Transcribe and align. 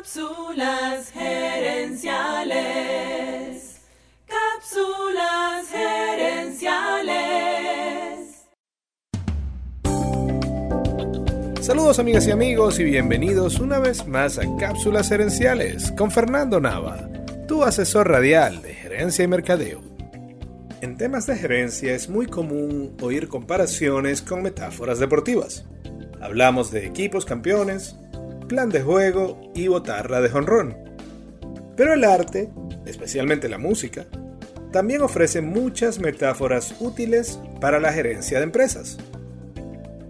Cápsulas 0.00 1.12
gerenciales. 1.12 2.06
Cápsulas 4.26 5.68
gerenciales. 5.70 7.20
Saludos 11.60 11.98
amigas 11.98 12.26
y 12.26 12.30
amigos 12.30 12.80
y 12.80 12.84
bienvenidos 12.84 13.60
una 13.60 13.78
vez 13.78 14.06
más 14.06 14.38
a 14.38 14.44
Cápsulas 14.58 15.10
gerenciales 15.10 15.92
con 15.92 16.10
Fernando 16.10 16.60
Nava, 16.60 17.06
tu 17.46 17.62
asesor 17.62 18.08
radial 18.08 18.62
de 18.62 18.72
gerencia 18.72 19.26
y 19.26 19.28
mercadeo. 19.28 19.82
En 20.80 20.96
temas 20.96 21.26
de 21.26 21.36
gerencia 21.36 21.94
es 21.94 22.08
muy 22.08 22.24
común 22.24 22.96
oír 23.02 23.28
comparaciones 23.28 24.22
con 24.22 24.40
metáforas 24.40 24.98
deportivas. 24.98 25.66
Hablamos 26.22 26.70
de 26.70 26.86
equipos 26.86 27.26
campeones, 27.26 27.96
plan 28.50 28.68
de 28.68 28.82
juego 28.82 29.40
y 29.54 29.68
botarra 29.68 30.20
de 30.20 30.28
jonrón. 30.28 30.76
Pero 31.76 31.94
el 31.94 32.02
arte, 32.02 32.50
especialmente 32.84 33.48
la 33.48 33.58
música, 33.58 34.06
también 34.72 35.02
ofrece 35.02 35.40
muchas 35.40 36.00
metáforas 36.00 36.74
útiles 36.80 37.38
para 37.60 37.78
la 37.78 37.92
gerencia 37.92 38.38
de 38.38 38.44
empresas. 38.44 38.98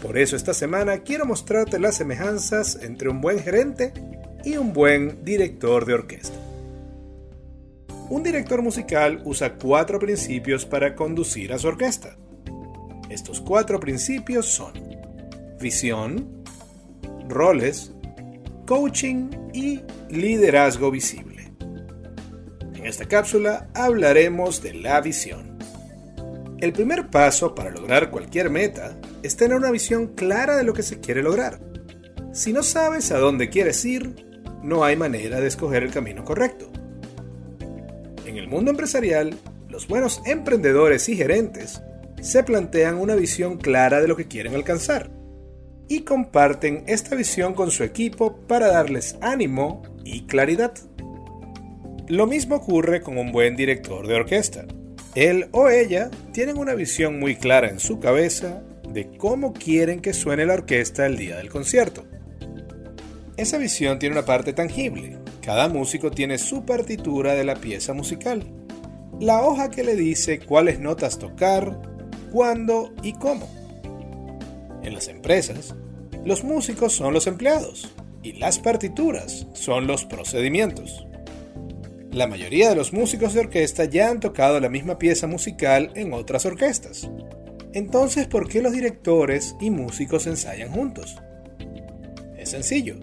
Por 0.00 0.16
eso 0.16 0.34
esta 0.34 0.54
semana 0.54 1.02
quiero 1.02 1.26
mostrarte 1.26 1.78
las 1.78 1.96
semejanzas 1.96 2.78
entre 2.80 3.10
un 3.10 3.20
buen 3.20 3.38
gerente 3.38 3.92
y 4.42 4.56
un 4.56 4.72
buen 4.72 5.22
director 5.22 5.84
de 5.84 5.92
orquesta. 5.92 6.38
Un 8.08 8.22
director 8.22 8.62
musical 8.62 9.20
usa 9.26 9.56
cuatro 9.56 9.98
principios 9.98 10.64
para 10.64 10.94
conducir 10.94 11.52
a 11.52 11.58
su 11.58 11.68
orquesta. 11.68 12.16
Estos 13.10 13.42
cuatro 13.42 13.78
principios 13.78 14.46
son 14.46 14.72
visión, 15.60 16.42
roles, 17.28 17.92
coaching 18.72 19.28
y 19.52 19.82
liderazgo 20.08 20.90
visible. 20.90 21.52
En 22.74 22.86
esta 22.86 23.04
cápsula 23.04 23.68
hablaremos 23.74 24.62
de 24.62 24.72
la 24.72 24.98
visión. 25.02 25.58
El 26.58 26.72
primer 26.72 27.10
paso 27.10 27.54
para 27.54 27.68
lograr 27.68 28.10
cualquier 28.10 28.48
meta 28.48 28.98
es 29.22 29.36
tener 29.36 29.58
una 29.58 29.70
visión 29.70 30.14
clara 30.14 30.56
de 30.56 30.64
lo 30.64 30.72
que 30.72 30.82
se 30.82 31.00
quiere 31.00 31.22
lograr. 31.22 31.60
Si 32.32 32.54
no 32.54 32.62
sabes 32.62 33.12
a 33.12 33.18
dónde 33.18 33.50
quieres 33.50 33.84
ir, 33.84 34.40
no 34.62 34.84
hay 34.84 34.96
manera 34.96 35.38
de 35.38 35.48
escoger 35.48 35.82
el 35.82 35.90
camino 35.90 36.24
correcto. 36.24 36.72
En 38.24 38.38
el 38.38 38.48
mundo 38.48 38.70
empresarial, 38.70 39.36
los 39.68 39.86
buenos 39.86 40.22
emprendedores 40.24 41.10
y 41.10 41.16
gerentes 41.18 41.82
se 42.22 42.42
plantean 42.42 42.96
una 42.96 43.16
visión 43.16 43.58
clara 43.58 44.00
de 44.00 44.08
lo 44.08 44.16
que 44.16 44.28
quieren 44.28 44.54
alcanzar 44.54 45.10
y 45.92 46.00
comparten 46.00 46.84
esta 46.86 47.14
visión 47.14 47.52
con 47.52 47.70
su 47.70 47.84
equipo 47.84 48.38
para 48.46 48.68
darles 48.68 49.18
ánimo 49.20 49.82
y 50.04 50.22
claridad. 50.22 50.72
Lo 52.08 52.26
mismo 52.26 52.56
ocurre 52.56 53.02
con 53.02 53.18
un 53.18 53.30
buen 53.30 53.56
director 53.56 54.06
de 54.06 54.14
orquesta. 54.14 54.64
Él 55.14 55.48
o 55.52 55.68
ella 55.68 56.10
tienen 56.32 56.56
una 56.56 56.72
visión 56.72 57.20
muy 57.20 57.36
clara 57.36 57.68
en 57.68 57.78
su 57.78 58.00
cabeza 58.00 58.62
de 58.88 59.18
cómo 59.18 59.52
quieren 59.52 60.00
que 60.00 60.14
suene 60.14 60.46
la 60.46 60.54
orquesta 60.54 61.04
el 61.04 61.18
día 61.18 61.36
del 61.36 61.50
concierto. 61.50 62.04
Esa 63.36 63.58
visión 63.58 63.98
tiene 63.98 64.14
una 64.14 64.24
parte 64.24 64.54
tangible. 64.54 65.18
Cada 65.42 65.68
músico 65.68 66.10
tiene 66.10 66.38
su 66.38 66.64
partitura 66.64 67.34
de 67.34 67.44
la 67.44 67.56
pieza 67.56 67.92
musical. 67.92 68.50
La 69.20 69.42
hoja 69.42 69.70
que 69.70 69.84
le 69.84 69.94
dice 69.94 70.40
cuáles 70.40 70.80
notas 70.80 71.18
tocar, 71.18 71.82
cuándo 72.32 72.94
y 73.02 73.12
cómo. 73.12 73.61
En 74.82 74.94
las 74.94 75.08
empresas, 75.08 75.74
los 76.24 76.44
músicos 76.44 76.92
son 76.92 77.14
los 77.14 77.26
empleados 77.26 77.92
y 78.22 78.34
las 78.34 78.58
partituras 78.58 79.46
son 79.52 79.86
los 79.86 80.04
procedimientos. 80.04 81.06
La 82.12 82.26
mayoría 82.26 82.68
de 82.68 82.76
los 82.76 82.92
músicos 82.92 83.32
de 83.32 83.40
orquesta 83.40 83.84
ya 83.86 84.10
han 84.10 84.20
tocado 84.20 84.60
la 84.60 84.68
misma 84.68 84.98
pieza 84.98 85.26
musical 85.26 85.90
en 85.94 86.12
otras 86.12 86.44
orquestas. 86.44 87.08
Entonces, 87.72 88.26
¿por 88.26 88.48
qué 88.48 88.60
los 88.60 88.72
directores 88.72 89.56
y 89.60 89.70
músicos 89.70 90.26
ensayan 90.26 90.70
juntos? 90.70 91.16
Es 92.36 92.50
sencillo. 92.50 92.96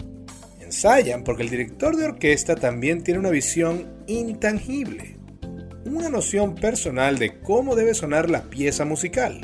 Ensayan 0.62 1.24
porque 1.24 1.42
el 1.42 1.50
director 1.50 1.96
de 1.96 2.06
orquesta 2.06 2.56
también 2.56 3.02
tiene 3.02 3.20
una 3.20 3.32
visión 3.32 3.88
intangible, 4.06 5.18
una 5.86 6.10
noción 6.10 6.54
personal 6.54 7.18
de 7.18 7.40
cómo 7.40 7.76
debe 7.76 7.96
sonar 7.96 8.30
la 8.30 8.44
pieza 8.44 8.86
musical, 8.86 9.42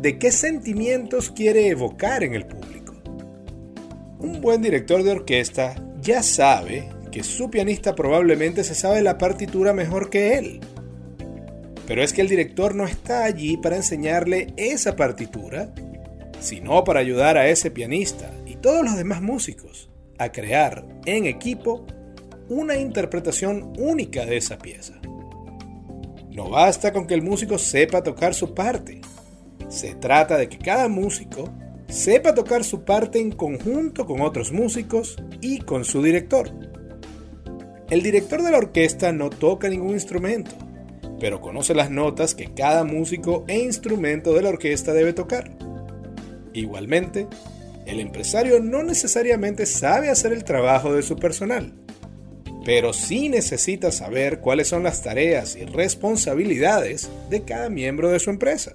de 0.00 0.18
qué 0.18 0.30
sentimientos 0.30 1.30
quiere 1.30 1.68
evocar 1.68 2.22
en 2.22 2.34
el 2.34 2.46
público. 2.46 2.94
Un 4.18 4.40
buen 4.40 4.62
director 4.62 5.02
de 5.02 5.12
orquesta 5.12 5.74
ya 6.00 6.22
sabe 6.22 6.88
que 7.10 7.22
su 7.22 7.50
pianista 7.50 7.94
probablemente 7.94 8.64
se 8.64 8.74
sabe 8.74 9.02
la 9.02 9.18
partitura 9.18 9.72
mejor 9.72 10.10
que 10.10 10.38
él. 10.38 10.60
Pero 11.86 12.02
es 12.02 12.12
que 12.12 12.20
el 12.20 12.28
director 12.28 12.74
no 12.74 12.84
está 12.84 13.24
allí 13.24 13.56
para 13.56 13.76
enseñarle 13.76 14.52
esa 14.56 14.96
partitura, 14.96 15.72
sino 16.40 16.84
para 16.84 17.00
ayudar 17.00 17.36
a 17.36 17.48
ese 17.48 17.70
pianista 17.70 18.30
y 18.44 18.56
todos 18.56 18.84
los 18.84 18.96
demás 18.96 19.22
músicos 19.22 19.88
a 20.18 20.32
crear 20.32 20.84
en 21.06 21.26
equipo 21.26 21.86
una 22.48 22.76
interpretación 22.76 23.72
única 23.78 24.24
de 24.24 24.36
esa 24.36 24.58
pieza. 24.58 24.94
No 26.30 26.50
basta 26.50 26.92
con 26.92 27.06
que 27.06 27.14
el 27.14 27.22
músico 27.22 27.58
sepa 27.58 28.02
tocar 28.02 28.34
su 28.34 28.54
parte. 28.54 29.00
Se 29.68 29.94
trata 29.94 30.36
de 30.36 30.48
que 30.48 30.58
cada 30.58 30.88
músico 30.88 31.50
sepa 31.88 32.34
tocar 32.34 32.64
su 32.64 32.84
parte 32.84 33.20
en 33.20 33.32
conjunto 33.32 34.06
con 34.06 34.20
otros 34.20 34.52
músicos 34.52 35.16
y 35.40 35.58
con 35.60 35.84
su 35.84 36.02
director. 36.02 36.50
El 37.90 38.02
director 38.02 38.42
de 38.42 38.50
la 38.50 38.58
orquesta 38.58 39.12
no 39.12 39.30
toca 39.30 39.68
ningún 39.68 39.92
instrumento, 39.92 40.52
pero 41.20 41.40
conoce 41.40 41.74
las 41.74 41.90
notas 41.90 42.34
que 42.34 42.52
cada 42.52 42.84
músico 42.84 43.44
e 43.46 43.58
instrumento 43.58 44.34
de 44.34 44.42
la 44.42 44.48
orquesta 44.48 44.92
debe 44.92 45.12
tocar. 45.12 45.56
Igualmente, 46.52 47.28
el 47.86 48.00
empresario 48.00 48.60
no 48.60 48.82
necesariamente 48.82 49.66
sabe 49.66 50.10
hacer 50.10 50.32
el 50.32 50.42
trabajo 50.42 50.92
de 50.92 51.02
su 51.02 51.16
personal, 51.16 51.74
pero 52.64 52.92
sí 52.92 53.28
necesita 53.28 53.92
saber 53.92 54.40
cuáles 54.40 54.66
son 54.66 54.82
las 54.82 55.02
tareas 55.02 55.54
y 55.54 55.64
responsabilidades 55.64 57.08
de 57.30 57.42
cada 57.42 57.68
miembro 57.68 58.10
de 58.10 58.18
su 58.18 58.30
empresa. 58.30 58.74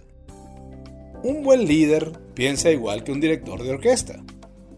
Un 1.23 1.43
buen 1.43 1.67
líder 1.67 2.13
piensa 2.33 2.71
igual 2.71 3.03
que 3.03 3.11
un 3.11 3.21
director 3.21 3.61
de 3.61 3.69
orquesta. 3.69 4.23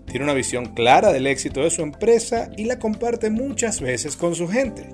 Tiene 0.06 0.26
una 0.26 0.34
visión 0.34 0.74
clara 0.74 1.14
del 1.14 1.26
éxito 1.26 1.62
de 1.62 1.70
su 1.70 1.84
empresa 1.84 2.50
y 2.58 2.66
la 2.66 2.80
comparte 2.80 3.30
muchas 3.30 3.80
veces 3.80 4.18
con 4.18 4.36
su 4.36 4.50
gente, 4.50 4.90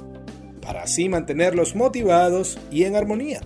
para 0.62 0.84
así 0.84 1.10
mantenerlos 1.10 1.76
motivados 1.76 2.60
y 2.70 2.84
en 2.84 2.96
armonía. 2.96 3.42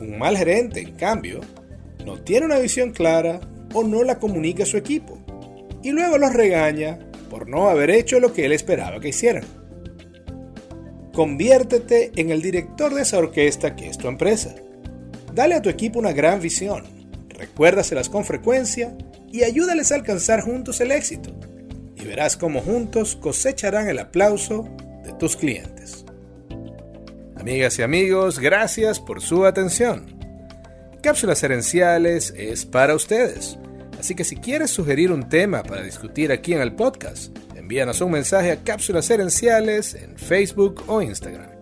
Un 0.00 0.18
mal 0.18 0.36
gerente, 0.36 0.80
en 0.80 0.92
cambio, 0.92 1.40
no 2.04 2.20
tiene 2.20 2.44
una 2.44 2.58
visión 2.58 2.90
clara 2.90 3.40
o 3.72 3.84
no 3.84 4.04
la 4.04 4.18
comunica 4.18 4.64
a 4.64 4.66
su 4.66 4.76
equipo, 4.76 5.18
y 5.82 5.92
luego 5.92 6.18
los 6.18 6.34
regaña 6.34 6.98
por 7.30 7.48
no 7.48 7.70
haber 7.70 7.88
hecho 7.88 8.20
lo 8.20 8.34
que 8.34 8.44
él 8.44 8.52
esperaba 8.52 9.00
que 9.00 9.08
hicieran. 9.08 9.44
Conviértete 11.14 12.12
en 12.16 12.30
el 12.30 12.42
director 12.42 12.92
de 12.92 13.00
esa 13.00 13.16
orquesta 13.16 13.76
que 13.76 13.88
es 13.88 13.96
tu 13.96 14.08
empresa 14.08 14.54
Dale 15.34 15.54
a 15.54 15.62
tu 15.62 15.70
equipo 15.70 15.98
una 15.98 16.12
gran 16.12 16.40
visión, 16.40 16.84
recuérdaselas 17.30 18.08
con 18.08 18.24
frecuencia 18.24 18.96
y 19.30 19.44
ayúdales 19.44 19.90
a 19.90 19.94
alcanzar 19.94 20.42
juntos 20.42 20.80
el 20.80 20.92
éxito. 20.92 21.34
Y 21.96 22.04
verás 22.04 22.36
cómo 22.36 22.60
juntos 22.60 23.16
cosecharán 23.16 23.88
el 23.88 23.98
aplauso 23.98 24.68
de 25.04 25.12
tus 25.14 25.36
clientes. 25.36 26.04
Amigas 27.36 27.78
y 27.78 27.82
amigos, 27.82 28.38
gracias 28.38 29.00
por 29.00 29.22
su 29.22 29.46
atención. 29.46 30.06
Cápsulas 31.02 31.42
Herenciales 31.42 32.32
es 32.36 32.66
para 32.66 32.94
ustedes. 32.94 33.58
Así 33.98 34.14
que 34.14 34.24
si 34.24 34.36
quieres 34.36 34.70
sugerir 34.70 35.10
un 35.10 35.28
tema 35.28 35.62
para 35.62 35.82
discutir 35.82 36.30
aquí 36.30 36.52
en 36.52 36.60
el 36.60 36.74
podcast, 36.74 37.36
envíanos 37.56 38.00
un 38.00 38.12
mensaje 38.12 38.52
a 38.52 38.62
Cápsulas 38.62 39.08
Herenciales 39.10 39.94
en 39.94 40.16
Facebook 40.16 40.84
o 40.86 41.00
Instagram. 41.00 41.61